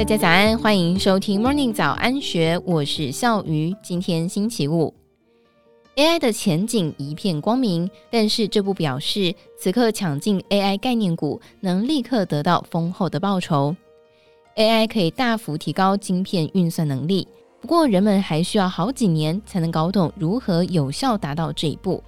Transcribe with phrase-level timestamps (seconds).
[0.00, 3.76] 大家早安，欢迎收听 Morning 早安学，我是笑鱼。
[3.82, 4.94] 今天星期五
[5.94, 13.76] ，AI 的前景一片光明，但是这不表示此刻抢进 AI 概念股能立刻得到丰厚的报酬。
[14.56, 17.28] AI 可以大幅提高晶片运算能力，
[17.60, 22.02] 不过人们还需要好几年才能搞懂如何有效达到这一步。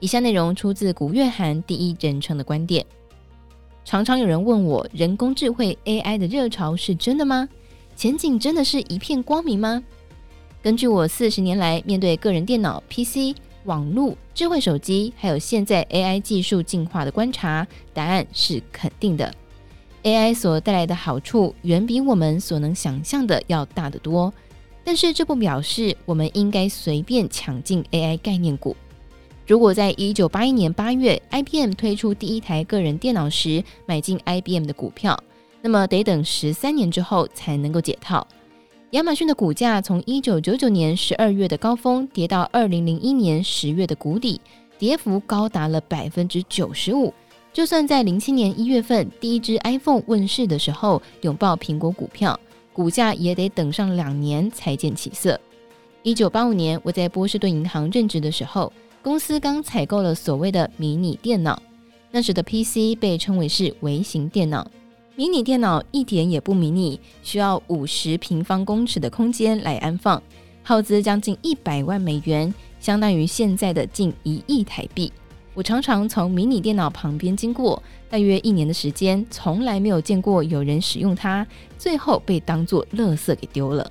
[0.00, 2.84] 以下内容出自古月涵第一人称的观点。
[3.86, 7.48] 常常有人问我，人工智慧 AI 的热潮是真的吗？
[7.94, 9.80] 前景真的是一片光明吗？
[10.60, 17.64] 根据我四十年来面对个人电脑、PC、网络、智慧手机，还有现在 AI 技术进化的观察，
[17.94, 19.32] 答案是肯定的。
[20.02, 24.34] AI 所带来的好处远比我们所能想象的要大得多，
[24.82, 28.76] 但是这不表示我们应该随便抢进 AI 概念股。
[29.46, 35.16] 如果在一九八一年八月，IBM 推出第一台个人电脑时买进 IBM 的股票，
[35.62, 38.26] 那么得等十三年之后才能够解套。
[38.90, 44.40] 亚马逊的股价从一九九九年十二月的高峰跌到二零零一年十月的谷底，
[44.80, 47.14] 跌幅高达了百分之九十五。
[47.52, 52.38] 就算在零七年一月份第一支 iPhone 问世的时候拥抱苹果股票，
[52.72, 55.40] 股价也得等上两年才见起色。
[56.02, 58.72] 一九八五年我在波士顿银行任职的时候。
[59.06, 61.62] 公司刚采购了所谓的迷你电脑，
[62.10, 64.68] 那时的 PC 被称为是微型电脑。
[65.14, 70.20] 迷你电脑一点也不迷你，需要五十平方公尺的空间来安放，
[70.64, 75.12] 耗资将近一百万美元，相当于现在的近一亿台币。
[75.54, 81.46] 我常常从迷你电脑旁边经过，大约一年的时间，从来没有见过有人使用它，
[81.78, 83.88] 最后被当作垃圾给丢了。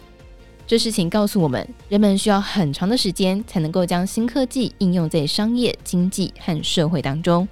[0.68, 7.48] 这事情告诉我们，人们需要很长的时间才能够将新科技应用在商业、经济和社会当中。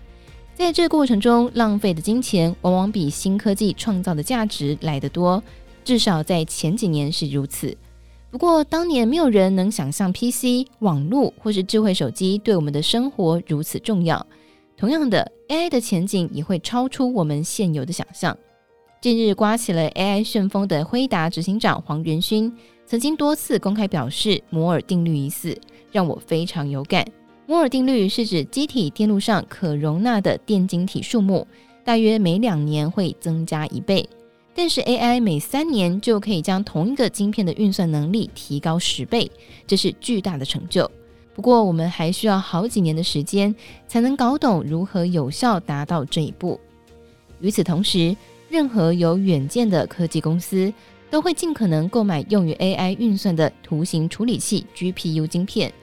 [0.56, 5.44] 在这过程中，浪费的金钱往往比新科技创造的价值来得多，
[5.86, 7.78] 至少在前几年是如此。
[8.32, 14.26] 不过，当年没有人能想象 PC、网络或是智慧手机对我们的生活如此重要。
[14.76, 18.36] 同样的，AI 的前景也会超出我们现有的想象。
[19.04, 22.50] 近日刮起了 AI 旋风的辉达执行长黄仁勋。
[22.86, 25.60] 曾经多次公开表示，摩尔定律已死，
[25.92, 27.06] 让我非常有感。
[27.46, 31.46] 摩尔定律是指机体电路上可容纳的电晶体数目，
[31.84, 34.08] 大约每两年会增加一倍。
[34.56, 39.30] 但是 AI 每三年就可以将同一个晶片的运算能力提高十倍，
[39.68, 40.90] 这是巨大的成就。
[41.36, 43.54] 不过，我们还需要好几年的时间
[43.86, 46.58] 才能搞懂如何有效达到这一步。
[47.42, 48.16] 与此同时，
[48.54, 50.72] 任何有远见的科技公司，
[51.10, 55.74] 都会尽可能购买用于 AI 运算的图形处理器 GPU 晶片，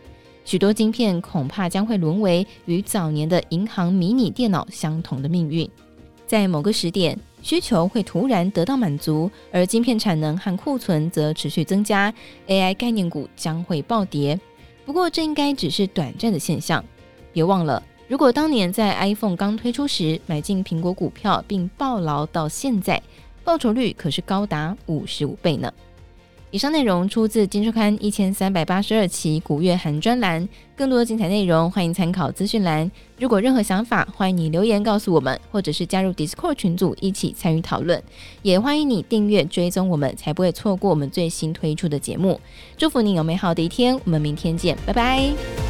[0.44, 5.68] 许多晶片恐怕将会沦为与早年的银行迷你电脑相同的命运。
[6.28, 12.14] 在某个时点，需求会突然得到满足，而晶片产能和库存则持续增加
[12.46, 14.38] ，AI 概念股将会暴跌。
[14.86, 16.84] 不过，这应该只是短暂的现象。
[17.32, 23.00] 别忘了，如果当年在 iPhone 刚推出时买进苹果股票并抱牢到现在，
[23.44, 25.72] 报酬率可是高达五十五倍呢。
[26.50, 32.90] 以上内容出自《金周刊》一千三百八十二期古月涵专栏，更多精彩内容欢迎参考资讯栏。
[33.16, 38.02] 如果任何想法，欢迎你留言告诉我们，或者是加入 Discord 群组一起参与讨论。
[38.42, 42.40] 也欢迎你订阅追踪我们，才不会错过我们最新推出的节目。
[42.76, 45.69] 祝福你有美好的一天，我们明天见，拜拜。